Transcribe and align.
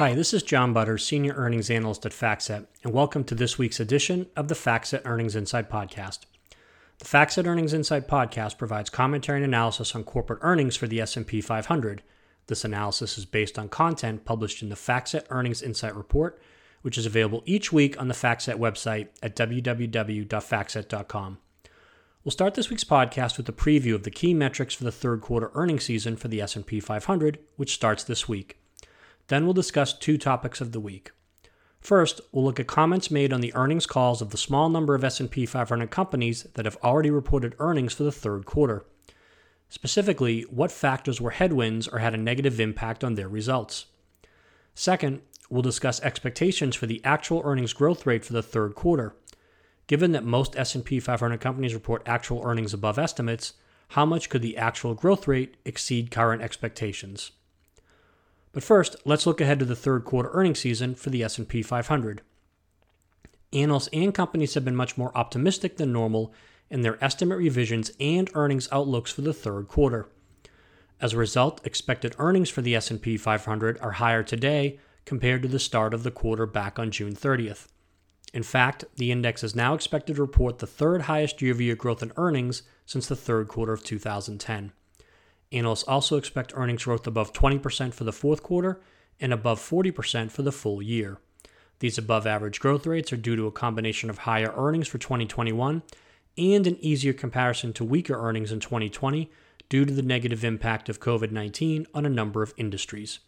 Hi, 0.00 0.14
this 0.14 0.32
is 0.32 0.42
John 0.42 0.72
Butters, 0.72 1.04
Senior 1.04 1.34
Earnings 1.34 1.68
Analyst 1.68 2.06
at 2.06 2.12
FactSet, 2.12 2.66
and 2.82 2.94
welcome 2.94 3.22
to 3.24 3.34
this 3.34 3.58
week's 3.58 3.80
edition 3.80 4.28
of 4.34 4.48
the 4.48 4.54
FactSet 4.54 5.02
Earnings 5.04 5.36
Insight 5.36 5.68
Podcast. 5.68 6.20
The 7.00 7.04
FactSet 7.04 7.46
Earnings 7.46 7.74
Insight 7.74 8.08
Podcast 8.08 8.56
provides 8.56 8.88
commentary 8.88 9.40
and 9.40 9.44
analysis 9.44 9.94
on 9.94 10.04
corporate 10.04 10.38
earnings 10.40 10.74
for 10.74 10.86
the 10.86 11.02
S&P 11.02 11.42
500. 11.42 12.02
This 12.46 12.64
analysis 12.64 13.18
is 13.18 13.26
based 13.26 13.58
on 13.58 13.68
content 13.68 14.24
published 14.24 14.62
in 14.62 14.70
the 14.70 14.74
FactSet 14.74 15.26
Earnings 15.28 15.60
Insight 15.60 15.94
Report, 15.94 16.40
which 16.80 16.96
is 16.96 17.04
available 17.04 17.42
each 17.44 17.70
week 17.70 18.00
on 18.00 18.08
the 18.08 18.14
FactSet 18.14 18.56
website 18.56 19.08
at 19.22 19.36
www.factset.com. 19.36 21.38
We'll 22.24 22.32
start 22.32 22.54
this 22.54 22.70
week's 22.70 22.84
podcast 22.84 23.36
with 23.36 23.46
a 23.50 23.52
preview 23.52 23.94
of 23.94 24.04
the 24.04 24.10
key 24.10 24.32
metrics 24.32 24.72
for 24.72 24.84
the 24.84 24.92
third 24.92 25.20
quarter 25.20 25.50
earnings 25.52 25.84
season 25.84 26.16
for 26.16 26.28
the 26.28 26.40
S&P 26.40 26.80
500, 26.80 27.38
which 27.56 27.74
starts 27.74 28.02
this 28.02 28.26
week. 28.26 28.59
Then 29.30 29.44
we'll 29.44 29.54
discuss 29.54 29.92
two 29.92 30.18
topics 30.18 30.60
of 30.60 30.72
the 30.72 30.80
week. 30.80 31.12
First, 31.80 32.20
we'll 32.32 32.44
look 32.44 32.58
at 32.58 32.66
comments 32.66 33.12
made 33.12 33.32
on 33.32 33.40
the 33.40 33.54
earnings 33.54 33.86
calls 33.86 34.20
of 34.20 34.30
the 34.30 34.36
small 34.36 34.68
number 34.68 34.96
of 34.96 35.04
S&P 35.04 35.46
500 35.46 35.88
companies 35.88 36.48
that 36.54 36.64
have 36.64 36.76
already 36.82 37.10
reported 37.10 37.54
earnings 37.60 37.94
for 37.94 38.02
the 38.02 38.10
third 38.10 38.44
quarter. 38.44 38.84
Specifically, 39.68 40.42
what 40.50 40.72
factors 40.72 41.20
were 41.20 41.30
headwinds 41.30 41.86
or 41.86 42.00
had 42.00 42.12
a 42.12 42.18
negative 42.18 42.58
impact 42.58 43.04
on 43.04 43.14
their 43.14 43.28
results. 43.28 43.86
Second, 44.74 45.20
we'll 45.48 45.62
discuss 45.62 46.00
expectations 46.00 46.74
for 46.74 46.86
the 46.86 47.00
actual 47.04 47.40
earnings 47.44 47.72
growth 47.72 48.06
rate 48.06 48.24
for 48.24 48.32
the 48.32 48.42
third 48.42 48.74
quarter. 48.74 49.14
Given 49.86 50.10
that 50.10 50.24
most 50.24 50.56
S&P 50.56 50.98
500 50.98 51.40
companies 51.40 51.72
report 51.74 52.02
actual 52.04 52.42
earnings 52.44 52.74
above 52.74 52.98
estimates, 52.98 53.52
how 53.90 54.04
much 54.04 54.28
could 54.28 54.42
the 54.42 54.56
actual 54.56 54.94
growth 54.94 55.28
rate 55.28 55.56
exceed 55.64 56.10
current 56.10 56.42
expectations? 56.42 57.30
But 58.52 58.62
first, 58.62 58.96
let's 59.04 59.26
look 59.26 59.40
ahead 59.40 59.58
to 59.60 59.64
the 59.64 59.76
third 59.76 60.04
quarter 60.04 60.30
earnings 60.32 60.58
season 60.58 60.94
for 60.94 61.10
the 61.10 61.22
S&P 61.22 61.62
500. 61.62 62.22
Analysts 63.52 63.88
and 63.92 64.14
companies 64.14 64.54
have 64.54 64.64
been 64.64 64.76
much 64.76 64.96
more 64.96 65.16
optimistic 65.16 65.76
than 65.76 65.92
normal 65.92 66.32
in 66.68 66.82
their 66.82 67.02
estimate 67.02 67.38
revisions 67.38 67.90
and 67.98 68.30
earnings 68.34 68.68
outlooks 68.70 69.12
for 69.12 69.22
the 69.22 69.34
third 69.34 69.68
quarter. 69.68 70.08
As 71.00 71.14
a 71.14 71.18
result, 71.18 71.60
expected 71.64 72.14
earnings 72.18 72.50
for 72.50 72.62
the 72.62 72.76
S&P 72.76 73.16
500 73.16 73.78
are 73.80 73.92
higher 73.92 74.22
today 74.22 74.78
compared 75.04 75.42
to 75.42 75.48
the 75.48 75.58
start 75.58 75.94
of 75.94 76.02
the 76.02 76.10
quarter 76.10 76.46
back 76.46 76.78
on 76.78 76.90
June 76.90 77.14
30th. 77.14 77.66
In 78.32 78.42
fact, 78.42 78.84
the 78.96 79.10
index 79.10 79.42
is 79.42 79.56
now 79.56 79.74
expected 79.74 80.16
to 80.16 80.22
report 80.22 80.58
the 80.58 80.66
third 80.66 81.02
highest 81.02 81.42
year-over-year 81.42 81.74
growth 81.74 82.02
in 82.02 82.12
earnings 82.16 82.62
since 82.86 83.08
the 83.08 83.16
third 83.16 83.48
quarter 83.48 83.72
of 83.72 83.82
2010. 83.82 84.72
Analysts 85.52 85.82
also 85.84 86.16
expect 86.16 86.52
earnings 86.54 86.84
growth 86.84 87.06
above 87.06 87.32
20% 87.32 87.92
for 87.92 88.04
the 88.04 88.12
fourth 88.12 88.42
quarter 88.42 88.80
and 89.18 89.32
above 89.32 89.60
40% 89.60 90.30
for 90.30 90.42
the 90.42 90.52
full 90.52 90.80
year. 90.80 91.18
These 91.80 91.98
above 91.98 92.26
average 92.26 92.60
growth 92.60 92.86
rates 92.86 93.12
are 93.12 93.16
due 93.16 93.36
to 93.36 93.46
a 93.46 93.52
combination 93.52 94.10
of 94.10 94.18
higher 94.18 94.52
earnings 94.56 94.86
for 94.86 94.98
2021 94.98 95.82
and 96.38 96.66
an 96.66 96.76
easier 96.80 97.12
comparison 97.12 97.72
to 97.74 97.84
weaker 97.84 98.14
earnings 98.14 98.52
in 98.52 98.60
2020 98.60 99.30
due 99.68 99.84
to 99.84 99.92
the 99.92 100.02
negative 100.02 100.44
impact 100.44 100.88
of 100.88 101.00
COVID 101.00 101.32
19 101.32 101.86
on 101.94 102.06
a 102.06 102.10
number 102.10 102.42
of 102.42 102.54
industries. 102.56 103.20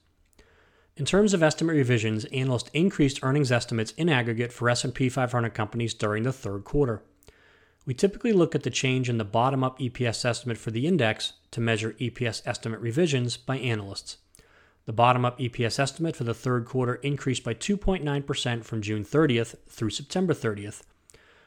In 0.97 1.07
terms 1.07 1.33
of 1.33 1.43
estimate 1.43 1.77
revisions, 1.77 2.27
analysts 2.27 2.71
increased 2.75 3.21
earnings 3.23 3.51
estimates 3.51 3.93
in 3.93 4.11
aggregate 4.11 4.53
for 4.53 4.69
S&P 4.69 5.09
500 5.09 5.55
companies 5.55 5.95
during 5.95 6.23
the 6.23 6.33
third 6.33 6.65
quarter. 6.65 7.03
We 7.85 7.95
typically 7.95 8.33
look 8.33 8.55
at 8.55 8.63
the 8.63 8.71
change 8.71 9.09
in 9.09 9.19
the 9.19 9.25
bottom 9.25 9.65
up 9.65 9.79
EPS 9.81 10.25
estimate 10.25 10.59
for 10.59 10.71
the 10.71 10.87
index 10.87 11.33
to 11.51 11.61
measure 11.61 11.97
EPS 12.01 12.43
estimate 12.47 12.81
revisions 12.81 13.37
by 13.37 13.59
analysts. 13.59 14.19
The 14.85 14.93
bottom 14.93 15.25
up 15.25 15.39
EPS 15.39 15.81
estimate 15.81 16.15
for 16.15 16.25
the 16.25 16.35
third 16.35 16.65
quarter 16.65 16.97
increased 16.97 17.43
by 17.43 17.55
2.9% 17.55 18.65
from 18.65 18.83
June 18.83 19.05
30th 19.05 19.57
through 19.69 19.91
September 19.91 20.33
30th. 20.33 20.83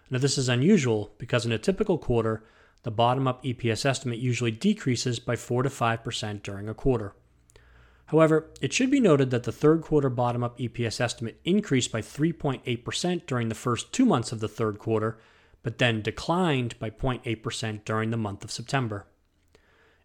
Now, 0.10 0.20
this 0.20 0.38
is 0.38 0.50
unusual 0.50 1.14
because 1.18 1.46
in 1.46 1.52
a 1.52 1.58
typical 1.58 1.98
quarter, 1.98 2.44
the 2.84 2.92
bottom 2.92 3.28
up 3.28 3.44
EPS 3.44 3.86
estimate 3.86 4.20
usually 4.20 4.52
decreases 4.52 5.20
by 5.20 5.36
4 5.36 5.64
to 5.64 5.70
5% 5.70 6.44
during 6.44 6.70
a 6.70 6.74
quarter. 6.74 7.14
However, 8.08 8.52
it 8.62 8.72
should 8.72 8.92
be 8.92 9.00
noted 9.00 9.32
that 9.32 9.44
the 9.44 9.52
third 9.52 9.82
quarter 9.82 10.10
bottom 10.10 10.44
up 10.44 10.60
EPS 10.60 11.02
estimate 11.02 11.40
increased 11.44 11.92
by 11.92 12.02
3.8% 12.02 13.26
during 13.26 13.50
the 13.50 13.56
first 13.56 13.92
two 13.92 14.06
months 14.06 14.32
of 14.32 14.42
the 14.42 14.48
third 14.48 14.78
quarter 14.80 15.18
but 15.66 15.80
then 15.80 16.00
declined 16.00 16.78
by 16.78 16.92
0.8% 16.92 17.84
during 17.86 18.12
the 18.12 18.18
month 18.18 18.44
of 18.44 18.52
September. 18.52 19.08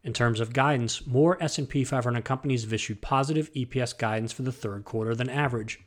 In 0.03 0.15
terms 0.15 0.41
of 0.41 0.55
guidance, 0.55 1.07
more 1.07 1.37
S&P 1.43 1.85
500 1.85 2.25
companies 2.25 2.63
have 2.63 2.73
issued 2.73 3.03
positive 3.03 3.53
EPS 3.53 3.99
guidance 3.99 4.33
for 4.33 4.41
the 4.41 4.53
third 4.53 4.87
quarter 4.87 5.15
than 5.15 5.29
average. 5.29 5.79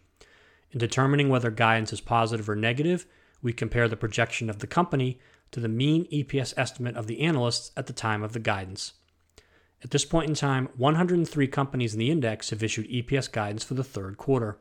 In 0.71 0.77
determining 0.77 1.27
whether 1.27 1.49
guidance 1.49 1.91
is 1.91 2.01
positive 2.01 2.47
or 2.47 2.55
negative, 2.55 3.07
we 3.41 3.51
compare 3.51 3.87
the 3.87 3.97
projection 3.97 4.47
of 4.47 4.59
the 4.59 4.67
company 4.67 5.17
to 5.49 5.59
the 5.59 5.67
mean 5.67 6.05
EPS 6.13 6.53
estimate 6.55 6.95
of 6.95 7.07
the 7.07 7.21
analysts 7.21 7.71
at 7.75 7.87
the 7.87 7.93
time 7.93 8.21
of 8.21 8.33
the 8.33 8.39
guidance. 8.39 8.93
At 9.83 9.89
this 9.89 10.05
point 10.05 10.29
in 10.29 10.35
time, 10.35 10.69
103 10.77 11.47
companies 11.47 11.93
in 11.93 11.99
the 11.99 12.11
index 12.11 12.51
have 12.51 12.61
issued 12.61 12.87
EPS 12.91 13.31
guidance 13.31 13.63
for 13.63 13.73
the 13.73 13.83
third 13.83 14.17
quarter. 14.17 14.59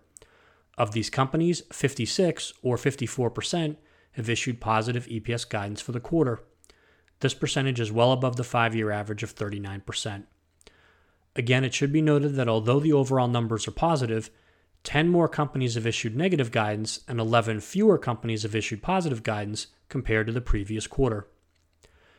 Of 0.78 0.92
these 0.92 1.10
companies, 1.10 1.64
56 1.70 2.54
or 2.62 2.78
54% 2.78 3.76
have 4.12 4.28
issued 4.28 4.60
positive 4.60 5.06
EPS 5.06 5.48
guidance 5.48 5.80
for 5.80 5.92
the 5.92 6.00
quarter. 6.00 6.40
This 7.20 7.34
percentage 7.34 7.80
is 7.80 7.92
well 7.92 8.12
above 8.12 8.36
the 8.36 8.44
five 8.44 8.74
year 8.74 8.90
average 8.90 9.22
of 9.22 9.34
39%. 9.34 10.24
Again, 11.34 11.64
it 11.64 11.72
should 11.72 11.92
be 11.92 12.02
noted 12.02 12.34
that 12.34 12.48
although 12.48 12.80
the 12.80 12.92
overall 12.92 13.28
numbers 13.28 13.66
are 13.66 13.72
positive, 13.72 14.30
10 14.84 15.08
more 15.08 15.28
companies 15.28 15.76
have 15.76 15.86
issued 15.86 16.16
negative 16.16 16.50
guidance 16.50 17.00
and 17.06 17.20
11 17.20 17.60
fewer 17.60 17.96
companies 17.96 18.42
have 18.42 18.54
issued 18.54 18.82
positive 18.82 19.22
guidance 19.22 19.68
compared 19.88 20.26
to 20.26 20.32
the 20.32 20.40
previous 20.40 20.86
quarter. 20.86 21.28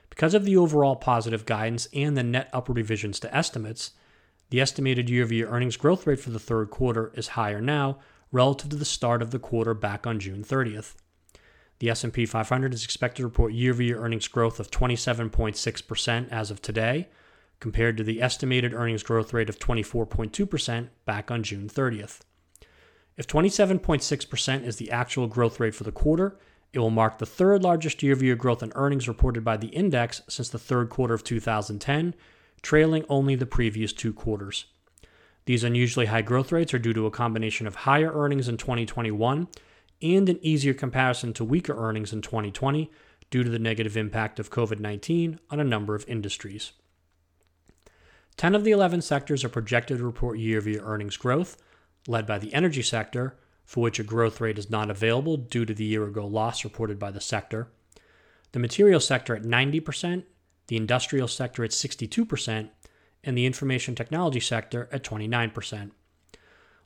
Because 0.09 0.33
of 0.33 0.45
the 0.45 0.55
overall 0.55 0.95
positive 0.95 1.45
guidance 1.45 1.87
and 1.93 2.15
the 2.15 2.23
net 2.23 2.49
upward 2.53 2.77
revisions 2.77 3.19
to 3.19 3.35
estimates, 3.35 3.91
the 4.49 4.61
estimated 4.61 5.09
year 5.09 5.23
over 5.23 5.33
year 5.33 5.49
earnings 5.49 5.77
growth 5.77 6.07
rate 6.07 6.19
for 6.19 6.29
the 6.29 6.39
third 6.39 6.69
quarter 6.69 7.11
is 7.15 7.29
higher 7.29 7.59
now 7.59 7.99
relative 8.31 8.69
to 8.69 8.75
the 8.75 8.85
start 8.85 9.21
of 9.21 9.31
the 9.31 9.39
quarter 9.39 9.73
back 9.73 10.07
on 10.07 10.19
June 10.19 10.43
30th. 10.43 10.95
The 11.83 11.89
S&P 11.89 12.25
500 12.25 12.73
is 12.73 12.85
expected 12.85 13.23
to 13.23 13.27
report 13.27 13.51
year-over-year 13.51 13.99
earnings 13.99 14.29
growth 14.29 14.57
of 14.61 14.71
27.6% 14.71 16.29
as 16.31 16.49
of 16.49 16.61
today, 16.61 17.09
compared 17.59 17.97
to 17.97 18.05
the 18.05 18.21
estimated 18.21 18.73
earnings 18.73 19.03
growth 19.03 19.33
rate 19.33 19.49
of 19.49 19.59
24.2% 19.59 20.87
back 21.03 21.29
on 21.29 21.43
June 21.43 21.67
30th. 21.67 22.21
If 23.17 23.27
27.6% 23.27 24.63
is 24.65 24.77
the 24.77 24.91
actual 24.91 25.27
growth 25.27 25.59
rate 25.59 25.75
for 25.75 25.83
the 25.83 25.91
quarter, 25.91 26.39
it 26.71 26.79
will 26.79 26.89
mark 26.89 27.17
the 27.17 27.25
third 27.25 27.63
largest 27.63 28.01
year 28.01 28.13
over 28.13 28.23
year 28.23 28.35
growth 28.37 28.63
in 28.63 28.71
earnings 28.75 29.09
reported 29.09 29.43
by 29.43 29.57
the 29.57 29.67
index 29.67 30.21
since 30.29 30.47
the 30.47 30.57
third 30.57 30.89
quarter 30.89 31.13
of 31.13 31.25
2010, 31.25 32.15
trailing 32.61 33.03
only 33.09 33.35
the 33.35 33.45
previous 33.45 33.91
two 33.91 34.13
quarters. 34.13 34.67
These 35.43 35.65
unusually 35.65 36.05
high 36.05 36.21
growth 36.21 36.53
rates 36.53 36.73
are 36.73 36.79
due 36.79 36.93
to 36.93 37.07
a 37.07 37.11
combination 37.11 37.67
of 37.67 37.75
higher 37.75 38.13
earnings 38.13 38.47
in 38.47 38.55
2021 38.55 39.49
and 40.03 40.29
an 40.29 40.39
easier 40.41 40.73
comparison 40.73 41.33
to 41.33 41.45
weaker 41.45 41.75
earnings 41.75 42.13
in 42.13 42.21
2020 42.21 42.91
due 43.31 43.43
to 43.43 43.49
the 43.49 43.57
negative 43.57 43.97
impact 43.97 44.39
of 44.39 44.51
COVID 44.51 44.79
19 44.79 45.39
on 45.49 45.59
a 45.59 45.63
number 45.63 45.95
of 45.95 46.07
industries. 46.07 46.73
10 48.37 48.55
of 48.55 48.63
the 48.63 48.71
11 48.71 49.01
sectors 49.01 49.43
are 49.43 49.49
projected 49.49 49.97
to 49.97 50.03
report 50.03 50.37
year 50.37 50.57
over 50.57 50.69
year 50.69 50.83
earnings 50.83 51.17
growth, 51.17 51.57
led 52.07 52.25
by 52.25 52.37
the 52.37 52.53
energy 52.53 52.81
sector, 52.81 53.37
for 53.65 53.81
which 53.81 53.99
a 53.99 54.03
growth 54.03 54.41
rate 54.41 54.57
is 54.57 54.69
not 54.69 54.89
available 54.89 55.37
due 55.37 55.65
to 55.65 55.73
the 55.73 55.85
year 55.85 56.03
ago 56.03 56.25
loss 56.25 56.63
reported 56.63 56.99
by 56.99 57.11
the 57.11 57.21
sector, 57.21 57.69
the 58.51 58.59
material 58.59 58.99
sector 58.99 59.35
at 59.35 59.43
90%, 59.43 60.23
the 60.67 60.77
industrial 60.77 61.27
sector 61.27 61.63
at 61.63 61.71
62%, 61.71 62.69
and 63.23 63.37
the 63.37 63.45
information 63.45 63.95
technology 63.95 64.39
sector 64.39 64.89
at 64.91 65.03
29%. 65.03 65.91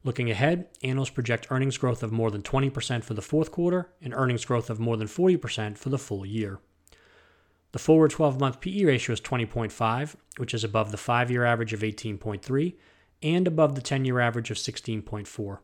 Looking 0.03 0.29
ahead, 0.29 0.67
analysts 0.83 1.09
project 1.09 1.47
earnings 1.49 1.77
growth 1.77 2.03
of 2.03 2.11
more 2.11 2.31
than 2.31 2.41
20% 2.41 3.03
for 3.03 3.13
the 3.13 3.21
fourth 3.21 3.51
quarter 3.51 3.89
and 4.01 4.13
earnings 4.13 4.45
growth 4.45 4.69
of 4.69 4.79
more 4.79 4.97
than 4.97 5.07
40% 5.07 5.77
for 5.77 5.89
the 5.89 5.97
full 5.97 6.25
year. 6.25 6.59
The 7.73 7.79
forward 7.79 8.11
12 8.11 8.39
month 8.39 8.61
PE 8.61 8.85
ratio 8.85 9.13
is 9.13 9.21
20.5, 9.21 10.15
which 10.38 10.53
is 10.53 10.63
above 10.63 10.91
the 10.91 10.97
five 10.97 11.29
year 11.29 11.44
average 11.44 11.73
of 11.73 11.81
18.3 11.81 12.75
and 13.21 13.47
above 13.47 13.75
the 13.75 13.81
10 13.81 14.05
year 14.05 14.19
average 14.19 14.51
of 14.51 14.57
16.4. 14.57 15.59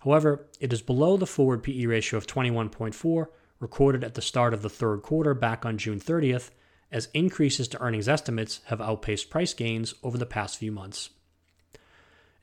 However, 0.00 0.46
it 0.60 0.72
is 0.72 0.82
below 0.82 1.16
the 1.16 1.26
forward 1.26 1.62
PE 1.62 1.86
ratio 1.86 2.16
of 2.16 2.26
21.4 2.26 3.26
recorded 3.58 4.04
at 4.04 4.14
the 4.14 4.22
start 4.22 4.54
of 4.54 4.62
the 4.62 4.68
third 4.70 5.02
quarter 5.02 5.34
back 5.34 5.64
on 5.64 5.78
June 5.78 6.00
30th, 6.00 6.50
as 6.92 7.08
increases 7.14 7.68
to 7.68 7.80
earnings 7.82 8.08
estimates 8.08 8.60
have 8.66 8.80
outpaced 8.80 9.30
price 9.30 9.54
gains 9.54 9.94
over 10.02 10.16
the 10.16 10.26
past 10.26 10.58
few 10.58 10.70
months. 10.70 11.10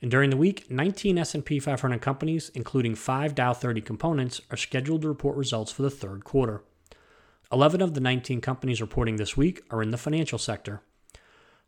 And 0.04 0.10
during 0.10 0.28
the 0.28 0.36
week, 0.36 0.70
19 0.70 1.16
S&P 1.16 1.58
500 1.58 1.98
companies, 2.02 2.50
including 2.54 2.94
5 2.94 3.34
Dow 3.34 3.54
30 3.54 3.80
components, 3.80 4.38
are 4.50 4.56
scheduled 4.58 5.00
to 5.00 5.08
report 5.08 5.34
results 5.34 5.72
for 5.72 5.80
the 5.80 5.88
third 5.88 6.24
quarter. 6.26 6.62
11 7.50 7.80
of 7.80 7.94
the 7.94 8.02
19 8.02 8.42
companies 8.42 8.82
reporting 8.82 9.16
this 9.16 9.34
week 9.34 9.62
are 9.70 9.80
in 9.80 9.92
the 9.92 9.96
financial 9.96 10.36
sector. 10.36 10.82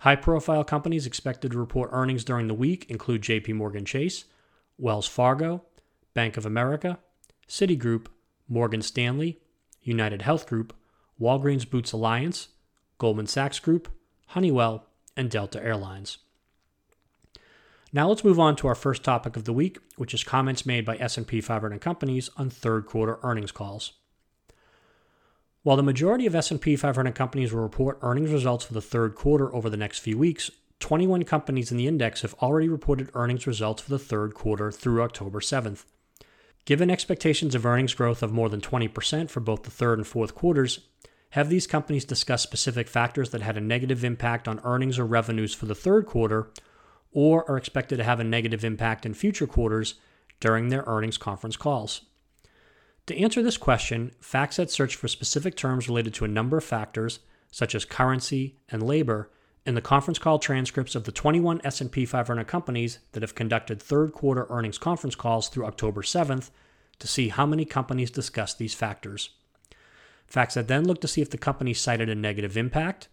High-profile 0.00 0.64
companies 0.64 1.06
expected 1.06 1.52
to 1.52 1.58
report 1.58 1.88
earnings 1.94 2.24
during 2.24 2.46
the 2.46 2.52
week 2.52 2.84
include 2.90 3.22
JP 3.22 3.54
Morgan 3.54 3.86
Chase, 3.86 4.26
Wells 4.76 5.06
Fargo, 5.06 5.64
Bank 6.12 6.36
of 6.36 6.44
America, 6.44 6.98
Citigroup, 7.48 8.08
Morgan 8.50 8.82
Stanley, 8.82 9.40
United 9.80 10.20
Health 10.20 10.46
Group, 10.46 10.76
Walgreens 11.18 11.64
Boots 11.64 11.92
Alliance, 11.92 12.48
Goldman 12.98 13.28
Sachs 13.28 13.60
Group, 13.60 13.88
Honeywell, 14.26 14.84
and 15.16 15.30
Delta 15.30 15.64
Airlines. 15.64 16.18
Now 17.92 18.08
let's 18.08 18.24
move 18.24 18.40
on 18.40 18.56
to 18.56 18.66
our 18.66 18.74
first 18.74 19.04
topic 19.04 19.36
of 19.36 19.44
the 19.44 19.52
week, 19.52 19.78
which 19.96 20.12
is 20.12 20.24
comments 20.24 20.66
made 20.66 20.84
by 20.84 20.96
S&P 20.96 21.40
500 21.40 21.80
companies 21.80 22.30
on 22.36 22.50
third 22.50 22.86
quarter 22.86 23.18
earnings 23.22 23.52
calls. 23.52 23.92
While 25.62 25.76
the 25.76 25.82
majority 25.82 26.26
of 26.26 26.34
S&P 26.34 26.76
500 26.76 27.14
companies 27.14 27.52
will 27.52 27.62
report 27.62 27.98
earnings 28.02 28.30
results 28.30 28.64
for 28.64 28.74
the 28.74 28.80
third 28.80 29.14
quarter 29.14 29.54
over 29.54 29.70
the 29.70 29.76
next 29.76 30.00
few 30.00 30.18
weeks, 30.18 30.50
21 30.80 31.24
companies 31.24 31.70
in 31.70 31.76
the 31.76 31.86
index 31.86 32.22
have 32.22 32.34
already 32.34 32.68
reported 32.68 33.10
earnings 33.14 33.46
results 33.46 33.82
for 33.82 33.90
the 33.90 33.98
third 33.98 34.34
quarter 34.34 34.70
through 34.70 35.02
October 35.02 35.40
7th. 35.40 35.84
Given 36.64 36.90
expectations 36.90 37.54
of 37.54 37.64
earnings 37.64 37.94
growth 37.94 38.22
of 38.22 38.32
more 38.32 38.48
than 38.48 38.60
20% 38.60 39.30
for 39.30 39.40
both 39.40 39.62
the 39.62 39.70
third 39.70 39.98
and 39.98 40.06
fourth 40.06 40.34
quarters, 40.34 40.80
have 41.30 41.48
these 41.48 41.66
companies 41.66 42.04
discussed 42.04 42.42
specific 42.42 42.88
factors 42.88 43.30
that 43.30 43.42
had 43.42 43.56
a 43.56 43.60
negative 43.60 44.04
impact 44.04 44.48
on 44.48 44.60
earnings 44.64 44.98
or 44.98 45.06
revenues 45.06 45.54
for 45.54 45.66
the 45.66 45.74
third 45.74 46.06
quarter 46.06 46.50
or 47.16 47.50
are 47.50 47.56
expected 47.56 47.96
to 47.96 48.04
have 48.04 48.20
a 48.20 48.24
negative 48.24 48.62
impact 48.62 49.06
in 49.06 49.14
future 49.14 49.46
quarters 49.46 49.94
during 50.38 50.68
their 50.68 50.84
earnings 50.86 51.16
conference 51.16 51.56
calls? 51.56 52.02
To 53.06 53.16
answer 53.16 53.42
this 53.42 53.56
question, 53.56 54.12
FactSet 54.20 54.68
searched 54.68 54.96
for 54.96 55.08
specific 55.08 55.56
terms 55.56 55.88
related 55.88 56.12
to 56.14 56.26
a 56.26 56.28
number 56.28 56.58
of 56.58 56.64
factors, 56.64 57.20
such 57.50 57.74
as 57.74 57.86
currency 57.86 58.58
and 58.68 58.82
labor, 58.82 59.30
in 59.64 59.74
the 59.74 59.80
conference 59.80 60.18
call 60.18 60.38
transcripts 60.38 60.94
of 60.94 61.04
the 61.04 61.12
21 61.12 61.62
S&P 61.64 62.04
500 62.04 62.46
companies 62.46 62.98
that 63.12 63.22
have 63.22 63.34
conducted 63.34 63.80
third 63.80 64.12
quarter 64.12 64.46
earnings 64.50 64.76
conference 64.76 65.14
calls 65.14 65.48
through 65.48 65.64
October 65.64 66.02
7th 66.02 66.50
to 66.98 67.08
see 67.08 67.30
how 67.30 67.46
many 67.46 67.64
companies 67.64 68.10
discussed 68.10 68.58
these 68.58 68.74
factors. 68.74 69.30
FactSet 70.30 70.66
then 70.66 70.84
looked 70.84 71.00
to 71.00 71.08
see 71.08 71.22
if 71.22 71.30
the 71.30 71.38
company 71.38 71.72
cited 71.72 72.10
a 72.10 72.14
negative 72.14 72.58
impact, 72.58 73.08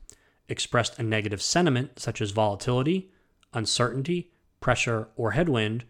expressed 0.49 0.99
a 0.99 1.03
negative 1.03 1.41
sentiment 1.41 1.99
such 1.99 2.19
as 2.19 2.31
volatility, 2.31 3.09
uncertainty, 3.53 4.31
pressure, 4.59 5.09
or 5.15 5.31
headwind, 5.31 5.85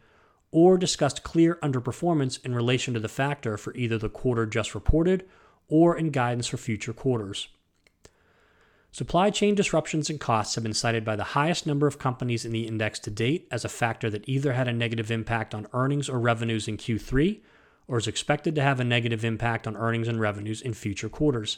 or 0.51 0.77
discussed 0.77 1.24
clear 1.24 1.56
underperformance 1.63 2.44
in 2.45 2.54
relation 2.54 2.94
to 2.94 3.00
the 3.00 3.07
factor 3.07 3.57
for 3.57 3.74
either 3.75 3.98
the 3.98 4.10
quarter 4.10 4.45
just 4.45 4.75
reported 4.75 5.27
or 5.68 5.98
in 5.98 6.12
guidance 6.12 6.48
for 6.48 6.57
future 6.57 6.94
quarters. 6.94 7.48
Supply 8.92 9.31
chain 9.31 9.56
disruptions 9.56 10.12
and 10.12 10.19
costs 10.19 10.54
have 10.54 10.63
been 10.63 10.75
cited 10.75 11.04
by 11.04 11.15
the 11.15 11.24
highest 11.24 11.65
number 11.65 11.88
of 11.88 11.98
companies 11.98 12.45
in 12.45 12.51
the 12.51 12.68
index 12.68 13.00
to 13.00 13.10
date 13.10 13.48
as 13.50 13.66
a 13.66 13.69
factor 13.69 14.07
that 14.12 14.30
either 14.30 14.54
had 14.54 14.68
a 14.68 14.74
negative 14.74 15.09
impact 15.09 15.56
on 15.56 15.66
earnings 15.74 16.07
or 16.07 16.19
revenues 16.19 16.68
in 16.68 16.77
Q3 16.77 17.42
or 17.88 17.98
is 17.98 18.07
expected 18.07 18.54
to 18.54 18.62
have 18.62 18.80
a 18.80 18.83
negative 18.83 19.25
impact 19.25 19.66
on 19.66 19.75
earnings 19.75 20.07
and 20.07 20.19
revenues 20.19 20.62
in 20.62 20.75
future 20.75 21.09
quarters. 21.09 21.57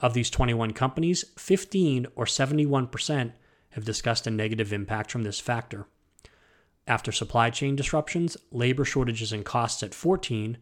Of 0.00 0.12
these 0.12 0.28
21 0.28 0.72
companies, 0.72 1.24
15 1.38 2.08
or 2.16 2.24
71% 2.24 3.32
have 3.70 3.84
discussed 3.84 4.26
a 4.26 4.30
negative 4.30 4.72
impact 4.72 5.10
from 5.10 5.22
this 5.22 5.40
factor. 5.40 5.86
After 6.86 7.12
supply 7.12 7.50
chain 7.50 7.76
disruptions, 7.76 8.36
labor 8.50 8.84
shortages 8.84 9.32
and 9.32 9.44
costs 9.44 9.82
at 9.82 9.94
14, 9.94 10.58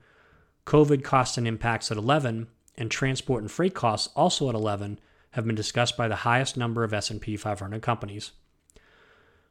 COVID 0.67 1.03
costs 1.03 1.39
and 1.39 1.49
impacts 1.49 1.91
at 1.91 1.97
11, 1.97 2.49
and 2.77 2.91
transport 2.91 3.43
and 3.43 3.51
freight 3.51 3.75
costs 3.75 4.11
also 4.15 4.49
at 4.49 4.55
11 4.55 5.01
have 5.33 5.47
been 5.47 5.55
discussed 5.55 5.97
by 5.97 6.09
the 6.09 6.17
highest 6.17 6.57
number 6.57 6.85
of 6.85 6.93
S&P 6.93 7.37
500 7.37 7.81
companies. 7.81 8.33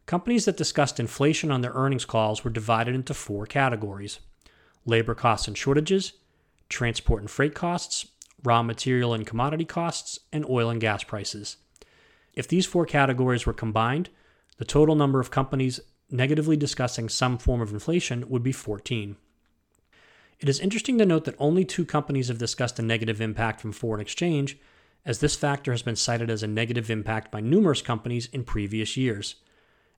Companies 0.06 0.46
that 0.46 0.56
discussed 0.56 1.00
inflation 1.00 1.52
on 1.52 1.62
their 1.62 1.74
earnings 1.74 2.06
calls 2.06 2.44
were 2.44 2.50
divided 2.50 2.96
into 2.96 3.14
four 3.14 3.46
categories: 3.46 4.20
labor 4.86 5.14
costs 5.14 5.48
and 5.48 5.58
shortages, 5.58 6.14
transport 6.70 7.22
and 7.22 7.30
freight 7.30 7.54
costs, 7.54 8.08
raw 8.44 8.64
material 8.64 9.14
and 9.14 9.28
commodity 9.28 9.66
costs, 9.66 10.20
and 10.32 10.46
oil 10.50 10.70
and 10.70 10.80
gas 10.80 11.04
prices. 11.04 11.58
If 12.38 12.48
these 12.48 12.68
four 12.68 12.86
categories 12.86 13.48
were 13.48 13.52
combined, 13.52 14.12
the 14.58 14.64
total 14.64 14.94
number 14.94 15.20
of 15.20 15.32
companies 15.32 15.80
negatively 16.12 16.56
discussing 16.56 17.10
some 17.10 17.40
form 17.40 17.62
of 17.62 17.74
inflation 17.74 18.30
would 18.30 18.44
be 18.44 18.52
14. 18.52 19.18
It 20.40 20.48
is 20.48 20.60
interesting 20.60 21.00
to 21.00 21.06
note 21.06 21.26
that 21.26 21.36
only 21.40 21.66
two 21.66 21.84
companies 21.84 22.28
have 22.28 22.38
discussed 22.38 22.78
a 22.78 22.84
negative 22.84 23.22
impact 23.22 23.60
from 23.60 23.72
foreign 23.72 24.02
exchange, 24.02 24.60
as 25.04 25.18
this 25.18 25.36
factor 25.36 25.72
has 25.72 25.82
been 25.82 25.96
cited 25.96 26.30
as 26.30 26.44
a 26.44 26.48
negative 26.48 26.92
impact 26.92 27.32
by 27.32 27.42
numerous 27.42 27.82
companies 27.82 28.28
in 28.28 28.44
previous 28.44 28.96
years. 28.96 29.38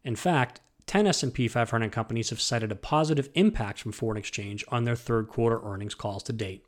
In 0.06 0.16
fact, 0.16 0.62
10 0.86 1.08
S&P 1.08 1.50
500 1.50 1.92
companies 1.92 2.30
have 2.30 2.40
cited 2.40 2.72
a 2.72 2.76
positive 2.76 3.28
impact 3.34 3.80
from 3.80 3.92
foreign 3.92 4.18
exchange 4.18 4.64
on 4.70 4.86
their 4.86 4.96
third 4.96 5.28
quarter 5.28 5.60
earnings 5.62 5.94
calls 5.94 6.24
to 6.24 6.32
date. 6.32 6.66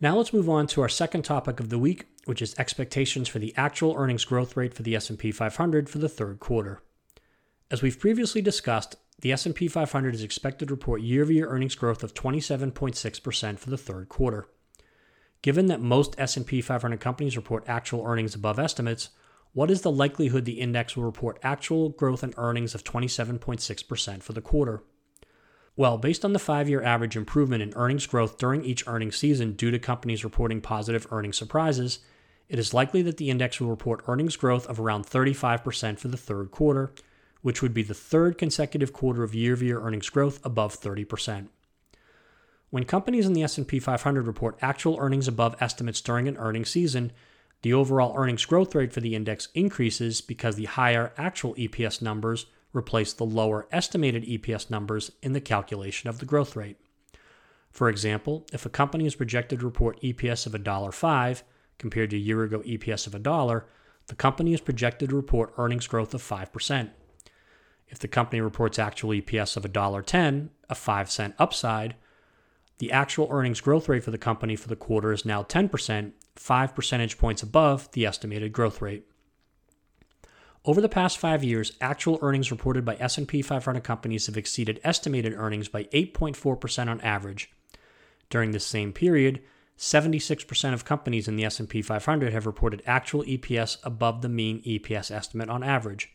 Now 0.00 0.16
let's 0.16 0.32
move 0.32 0.48
on 0.48 0.66
to 0.68 0.80
our 0.80 0.88
second 0.88 1.22
topic 1.22 1.60
of 1.60 1.68
the 1.68 1.78
week, 1.78 2.06
which 2.24 2.42
is 2.42 2.54
expectations 2.58 3.28
for 3.28 3.38
the 3.38 3.54
actual 3.56 3.94
earnings 3.96 4.24
growth 4.24 4.56
rate 4.56 4.74
for 4.74 4.82
the 4.82 4.94
S&P 4.94 5.32
500 5.32 5.88
for 5.88 5.98
the 5.98 6.08
third 6.08 6.40
quarter. 6.40 6.80
As 7.70 7.82
we've 7.82 7.98
previously 7.98 8.42
discussed, 8.42 8.96
the 9.20 9.32
S&P 9.32 9.68
500 9.68 10.14
is 10.14 10.22
expected 10.22 10.68
to 10.68 10.74
report 10.74 11.02
year-over-year 11.02 11.48
earnings 11.48 11.74
growth 11.74 12.02
of 12.02 12.14
27.6% 12.14 13.58
for 13.58 13.70
the 13.70 13.78
third 13.78 14.08
quarter. 14.08 14.48
Given 15.42 15.66
that 15.66 15.80
most 15.80 16.14
S&P 16.18 16.60
500 16.60 17.00
companies 17.00 17.36
report 17.36 17.64
actual 17.66 18.04
earnings 18.04 18.34
above 18.34 18.58
estimates, 18.58 19.10
what 19.52 19.70
is 19.70 19.82
the 19.82 19.90
likelihood 19.90 20.44
the 20.44 20.60
index 20.60 20.96
will 20.96 21.04
report 21.04 21.38
actual 21.42 21.90
growth 21.90 22.24
in 22.24 22.34
earnings 22.36 22.74
of 22.74 22.84
27.6% 22.84 24.22
for 24.22 24.32
the 24.32 24.40
quarter? 24.40 24.82
Well, 25.76 25.98
based 25.98 26.24
on 26.24 26.32
the 26.32 26.38
five 26.38 26.68
year 26.68 26.82
average 26.82 27.16
improvement 27.16 27.62
in 27.62 27.72
earnings 27.74 28.06
growth 28.06 28.38
during 28.38 28.64
each 28.64 28.86
earnings 28.86 29.16
season 29.16 29.52
due 29.52 29.70
to 29.70 29.78
companies 29.78 30.24
reporting 30.24 30.60
positive 30.60 31.06
earnings 31.10 31.36
surprises, 31.36 32.00
it 32.52 32.58
is 32.58 32.74
likely 32.74 33.00
that 33.00 33.16
the 33.16 33.30
index 33.30 33.58
will 33.58 33.70
report 33.70 34.04
earnings 34.06 34.36
growth 34.36 34.66
of 34.66 34.78
around 34.78 35.06
35% 35.06 35.98
for 35.98 36.08
the 36.08 36.18
third 36.18 36.50
quarter, 36.50 36.92
which 37.40 37.62
would 37.62 37.72
be 37.72 37.82
the 37.82 37.94
third 37.94 38.36
consecutive 38.36 38.92
quarter 38.92 39.22
of 39.22 39.34
year-over-year 39.34 39.80
earnings 39.80 40.10
growth 40.10 40.38
above 40.44 40.78
30%. 40.78 41.48
When 42.68 42.84
companies 42.84 43.24
in 43.24 43.32
the 43.32 43.42
S&P 43.42 43.78
500 43.78 44.26
report 44.26 44.58
actual 44.60 44.98
earnings 45.00 45.26
above 45.26 45.56
estimates 45.62 46.02
during 46.02 46.28
an 46.28 46.36
earnings 46.36 46.68
season, 46.68 47.12
the 47.62 47.72
overall 47.72 48.12
earnings 48.18 48.44
growth 48.44 48.74
rate 48.74 48.92
for 48.92 49.00
the 49.00 49.14
index 49.14 49.48
increases 49.54 50.20
because 50.20 50.56
the 50.56 50.66
higher 50.66 51.14
actual 51.16 51.54
EPS 51.54 52.02
numbers 52.02 52.44
replace 52.74 53.14
the 53.14 53.24
lower 53.24 53.66
estimated 53.72 54.24
EPS 54.24 54.68
numbers 54.68 55.10
in 55.22 55.32
the 55.32 55.40
calculation 55.40 56.10
of 56.10 56.18
the 56.18 56.26
growth 56.26 56.54
rate. 56.54 56.76
For 57.70 57.88
example, 57.88 58.46
if 58.52 58.66
a 58.66 58.70
company 58.70 59.06
is 59.06 59.14
projected 59.14 59.60
to 59.60 59.64
report 59.64 60.02
EPS 60.02 60.44
of 60.44 60.52
$1.05 60.52 61.42
compared 61.78 62.10
to 62.10 62.16
a 62.16 62.20
year 62.20 62.42
ago 62.42 62.60
EPS 62.60 63.06
of 63.06 63.14
$1, 63.14 63.64
the 64.06 64.14
company 64.14 64.52
is 64.54 64.60
projected 64.60 65.10
to 65.10 65.16
report 65.16 65.54
earnings 65.56 65.86
growth 65.86 66.14
of 66.14 66.22
5%. 66.22 66.90
If 67.88 67.98
the 67.98 68.08
company 68.08 68.40
reports 68.40 68.78
actual 68.78 69.10
EPS 69.10 69.56
of 69.56 69.64
$1.10, 69.64 70.48
a 70.70 70.74
5 70.74 71.10
cent 71.10 71.34
upside, 71.38 71.94
the 72.78 72.90
actual 72.90 73.28
earnings 73.30 73.60
growth 73.60 73.88
rate 73.88 74.02
for 74.02 74.10
the 74.10 74.18
company 74.18 74.56
for 74.56 74.68
the 74.68 74.76
quarter 74.76 75.12
is 75.12 75.24
now 75.24 75.42
10%, 75.42 76.12
5 76.34 76.74
percentage 76.74 77.18
points 77.18 77.42
above 77.42 77.90
the 77.92 78.06
estimated 78.06 78.52
growth 78.52 78.80
rate. 78.80 79.06
Over 80.64 80.80
the 80.80 80.88
past 80.88 81.18
5 81.18 81.44
years, 81.44 81.72
actual 81.80 82.18
earnings 82.22 82.50
reported 82.50 82.84
by 82.84 82.96
S&P 82.96 83.42
500 83.42 83.84
companies 83.84 84.26
have 84.26 84.36
exceeded 84.36 84.80
estimated 84.82 85.34
earnings 85.34 85.68
by 85.68 85.84
8.4% 85.84 86.88
on 86.88 87.00
average. 87.02 87.50
During 88.30 88.52
this 88.52 88.66
same 88.66 88.92
period, 88.92 89.42
76% 89.78 90.72
of 90.72 90.84
companies 90.84 91.26
in 91.26 91.36
the 91.36 91.44
S&P 91.44 91.82
500 91.82 92.32
have 92.32 92.46
reported 92.46 92.82
actual 92.86 93.24
EPS 93.24 93.78
above 93.82 94.22
the 94.22 94.28
mean 94.28 94.62
EPS 94.62 95.10
estimate 95.10 95.48
on 95.48 95.62
average. 95.62 96.14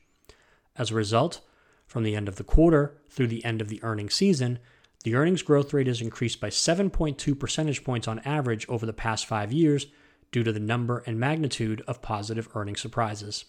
As 0.75 0.91
a 0.91 0.95
result, 0.95 1.41
from 1.85 2.03
the 2.03 2.15
end 2.15 2.27
of 2.27 2.35
the 2.35 2.43
quarter 2.43 2.97
through 3.09 3.27
the 3.27 3.43
end 3.43 3.61
of 3.61 3.69
the 3.69 3.83
earnings 3.83 4.13
season, 4.13 4.59
the 5.03 5.15
earnings 5.15 5.41
growth 5.41 5.73
rate 5.73 5.87
has 5.87 6.01
increased 6.01 6.39
by 6.39 6.49
7.2 6.49 7.39
percentage 7.39 7.83
points 7.83 8.07
on 8.07 8.19
average 8.19 8.67
over 8.67 8.85
the 8.85 8.93
past 8.93 9.25
5 9.25 9.51
years 9.51 9.87
due 10.31 10.43
to 10.43 10.51
the 10.51 10.59
number 10.59 11.03
and 11.05 11.19
magnitude 11.19 11.81
of 11.87 12.01
positive 12.01 12.49
earnings 12.55 12.81
surprises. 12.81 13.45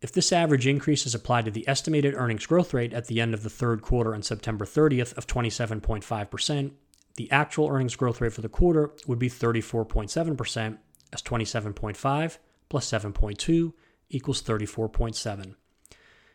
If 0.00 0.12
this 0.12 0.32
average 0.32 0.66
increase 0.66 1.04
is 1.04 1.14
applied 1.14 1.44
to 1.44 1.50
the 1.50 1.68
estimated 1.68 2.14
earnings 2.14 2.46
growth 2.46 2.72
rate 2.72 2.94
at 2.94 3.06
the 3.06 3.20
end 3.20 3.34
of 3.34 3.42
the 3.42 3.50
third 3.50 3.82
quarter 3.82 4.14
on 4.14 4.22
September 4.22 4.64
30th 4.64 5.16
of 5.18 5.26
27.5%, 5.26 6.70
the 7.16 7.30
actual 7.30 7.68
earnings 7.68 7.96
growth 7.96 8.20
rate 8.20 8.32
for 8.32 8.40
the 8.40 8.48
quarter 8.48 8.90
would 9.06 9.18
be 9.18 9.28
34.7%, 9.28 10.78
as 11.12 11.22
27.5 11.22 12.38
plus 12.68 12.90
7.2 12.90 13.72
equals 14.10 14.42
34.7. 14.42 15.54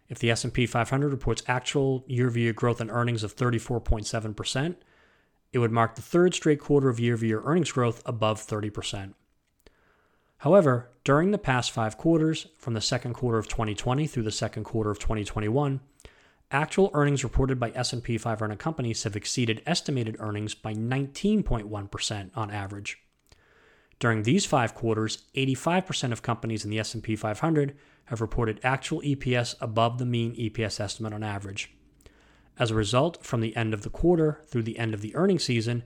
If 0.08 0.20
the 0.20 0.30
S&P 0.30 0.66
500 0.68 1.12
reports 1.12 1.44
actual 1.48 2.04
year-over-year 2.08 2.54
growth 2.54 2.80
in 2.80 2.92
earnings 2.92 3.24
of 3.24 3.36
34.7%, 3.36 4.76
it 5.52 5.60
would 5.60 5.72
mark 5.72 5.96
the 5.96 6.02
third 6.02 6.34
straight 6.34 6.60
quarter 6.60 6.90
of 6.90 7.00
year-over-year 7.00 7.42
earnings 7.44 7.72
growth 7.72 8.04
above 8.06 8.40
30%. 8.40 9.14
However, 10.40 10.92
during 11.04 11.32
the 11.32 11.38
past 11.38 11.72
five 11.72 11.98
quarters, 11.98 12.48
from 12.58 12.74
the 12.74 12.82
second 12.82 13.14
quarter 13.14 13.38
of 13.38 13.48
2020 13.48 14.06
through 14.06 14.24
the 14.24 14.32
second 14.32 14.66
quarter 14.66 14.92
of 14.92 15.00
2021, 15.00 15.80
actual 16.52 16.92
earnings 16.94 17.24
reported 17.24 17.60
by 17.60 17.72
S&P 17.72 18.18
500 18.18 18.60
companies 18.60 19.04
have 19.04 19.16
exceeded 19.16 19.62
estimated 19.66 20.18
earnings 20.20 20.54
by 20.54 20.74
19.1% 20.74 22.30
on 22.36 22.52
average. 22.52 23.00
During 24.00 24.24
these 24.24 24.46
5 24.46 24.74
quarters, 24.74 25.24
85% 25.36 26.12
of 26.12 26.22
companies 26.22 26.64
in 26.64 26.70
the 26.70 26.80
S&P 26.80 27.16
500 27.16 27.78
have 28.06 28.22
reported 28.22 28.60
actual 28.64 29.02
EPS 29.02 29.56
above 29.62 29.98
the 29.98 30.06
mean 30.06 30.36
EPS 30.36 30.80
estimate 30.80 31.14
on 31.14 31.24
average. 31.24 31.72
As 32.58 32.72
a 32.72 32.76
result, 32.76 33.24
from 33.24 33.42
the 33.42 33.56
end 33.56 33.74
of 33.74 33.82
the 33.82 33.90
quarter 33.90 34.42
through 34.48 34.64
the 34.64 34.78
end 34.78 34.94
of 34.94 35.02
the 35.02 35.16
earnings 35.16 35.44
season, 35.44 35.84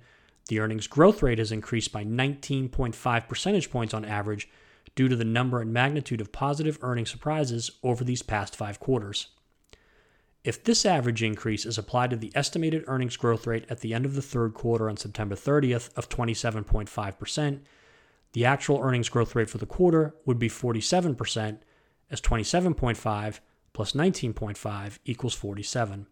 the 0.48 0.60
earnings 0.60 0.88
growth 0.88 1.24
rate 1.24 1.40
has 1.40 1.52
increased 1.52 1.92
by 1.92 2.04
19.5 2.04 3.28
percentage 3.28 3.72
points 3.72 3.94
on 3.94 4.06
average 4.06 4.50
due 4.96 5.08
to 5.08 5.16
the 5.16 5.24
number 5.24 5.62
and 5.62 5.72
magnitude 5.72 6.22
of 6.22 6.32
positive 6.32 6.78
earnings 6.82 7.10
surprises 7.10 7.72
over 7.84 8.04
these 8.04 8.22
past 8.22 8.56
5 8.56 8.80
quarters. 8.80 9.28
If 10.50 10.64
this 10.64 10.84
average 10.84 11.22
increase 11.22 11.64
is 11.64 11.78
applied 11.78 12.10
to 12.10 12.16
the 12.16 12.32
estimated 12.34 12.84
earnings 12.88 13.18
growth 13.18 13.46
rate 13.46 13.68
at 13.70 13.82
the 13.82 13.94
end 13.94 14.04
of 14.04 14.16
the 14.16 14.22
third 14.24 14.56
quarter 14.56 14.90
on 14.90 14.98
September 14.98 15.36
30th 15.36 15.96
of 15.96 16.10
27.5%, 16.10 17.60
the 18.34 18.46
actual 18.46 18.80
earnings 18.82 19.10
growth 19.10 19.36
rate 19.36 19.48
for 19.48 19.60
the 19.60 19.68
quarter 19.68 20.16
would 20.26 20.40
be 20.40 20.50
47%, 20.50 21.60
as 22.10 22.20
27.5 22.20 23.40
plus 23.74 23.92
19.5 23.92 24.98
equals 25.06 25.36
47. 25.36 26.08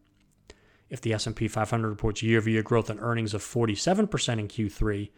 If 0.88 1.02
the 1.02 1.14
S&P 1.14 1.48
500 1.48 1.90
reports 1.90 2.22
year-over-year 2.22 2.62
growth 2.62 2.92
in 2.92 3.00
earnings 3.00 3.34
of 3.34 3.42
47% 3.42 4.38
in 4.38 4.48
Q3, 4.48 5.10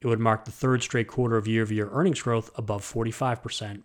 it 0.00 0.06
would 0.08 0.18
mark 0.18 0.46
the 0.46 0.50
third 0.50 0.82
straight 0.82 1.06
quarter 1.06 1.36
of 1.36 1.46
year-over-year 1.46 1.90
earnings 1.92 2.22
growth 2.22 2.50
above 2.56 2.82
45%. 2.82 3.84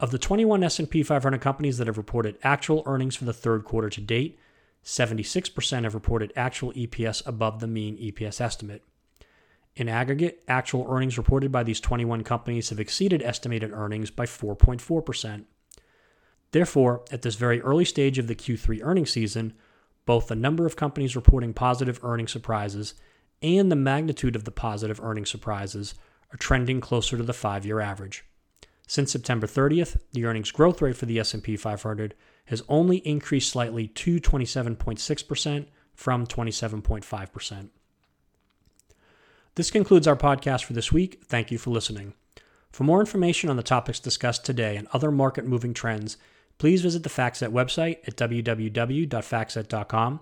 Of 0.00 0.10
the 0.10 0.18
21 0.18 0.64
S&P 0.64 1.02
500 1.04 1.40
companies 1.40 1.78
that 1.78 1.86
have 1.86 1.96
reported 1.96 2.36
actual 2.42 2.82
earnings 2.84 3.14
for 3.14 3.24
the 3.24 3.32
third 3.32 3.64
quarter 3.64 3.88
to 3.90 4.00
date, 4.00 4.38
76% 4.84 5.84
have 5.84 5.94
reported 5.94 6.32
actual 6.34 6.72
EPS 6.72 7.24
above 7.26 7.60
the 7.60 7.68
mean 7.68 7.96
EPS 7.96 8.40
estimate. 8.40 8.82
In 9.76 9.88
aggregate, 9.88 10.42
actual 10.48 10.86
earnings 10.88 11.16
reported 11.16 11.52
by 11.52 11.62
these 11.62 11.80
21 11.80 12.24
companies 12.24 12.70
have 12.70 12.80
exceeded 12.80 13.22
estimated 13.22 13.72
earnings 13.72 14.10
by 14.10 14.26
4.4%. 14.26 15.44
Therefore, 16.50 17.02
at 17.10 17.22
this 17.22 17.36
very 17.36 17.60
early 17.60 17.84
stage 17.84 18.18
of 18.18 18.26
the 18.26 18.34
Q3 18.34 18.80
earnings 18.82 19.10
season, 19.10 19.54
both 20.06 20.26
the 20.26 20.36
number 20.36 20.66
of 20.66 20.76
companies 20.76 21.16
reporting 21.16 21.54
positive 21.54 21.98
earnings 22.02 22.32
surprises 22.32 22.94
and 23.42 23.70
the 23.70 23.76
magnitude 23.76 24.36
of 24.36 24.44
the 24.44 24.50
positive 24.50 25.00
earnings 25.00 25.30
surprises 25.30 25.94
are 26.32 26.36
trending 26.36 26.80
closer 26.80 27.16
to 27.16 27.22
the 27.22 27.32
5-year 27.32 27.80
average. 27.80 28.24
Since 28.86 29.12
September 29.12 29.46
30th, 29.46 29.96
the 30.12 30.24
earnings 30.24 30.50
growth 30.50 30.82
rate 30.82 30.96
for 30.96 31.06
the 31.06 31.18
S&P 31.18 31.56
500 31.56 32.14
has 32.46 32.62
only 32.68 32.98
increased 32.98 33.50
slightly 33.50 33.88
to 33.88 34.20
27.6% 34.20 35.66
from 35.94 36.26
27.5%. 36.26 37.68
This 39.54 39.70
concludes 39.70 40.08
our 40.08 40.16
podcast 40.16 40.64
for 40.64 40.72
this 40.72 40.90
week. 40.92 41.22
Thank 41.24 41.50
you 41.50 41.58
for 41.58 41.70
listening. 41.70 42.14
For 42.70 42.84
more 42.84 43.00
information 43.00 43.50
on 43.50 43.56
the 43.56 43.62
topics 43.62 44.00
discussed 44.00 44.44
today 44.44 44.76
and 44.76 44.88
other 44.92 45.12
market 45.12 45.46
moving 45.46 45.72
trends, 45.72 46.18
please 46.58 46.82
visit 46.82 47.04
the 47.04 47.08
FactSet 47.08 47.52
website 47.52 47.98
at 48.06 48.16
www.factset.com 48.16 50.20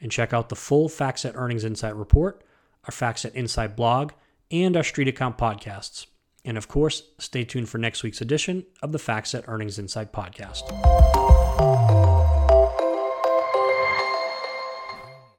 and 0.00 0.10
check 0.10 0.32
out 0.32 0.48
the 0.48 0.56
full 0.56 0.88
FactSet 0.88 1.32
Earnings 1.34 1.64
Insight 1.64 1.94
Report, 1.94 2.42
our 2.84 2.90
FactSet 2.90 3.34
Insight 3.34 3.76
blog, 3.76 4.12
and 4.50 4.74
our 4.76 4.82
Street 4.82 5.08
Account 5.08 5.36
podcasts. 5.36 6.06
And 6.44 6.56
of 6.56 6.68
course, 6.68 7.02
stay 7.18 7.44
tuned 7.44 7.68
for 7.68 7.78
next 7.78 8.02
week's 8.02 8.20
edition 8.20 8.64
of 8.82 8.92
the 8.92 8.98
FactSet 8.98 9.44
Earnings 9.46 9.78
Insight 9.78 10.12
Podcast. 10.12 10.99